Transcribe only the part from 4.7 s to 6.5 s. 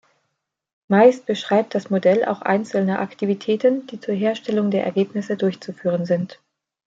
der Ergebnisse durchzuführen sind.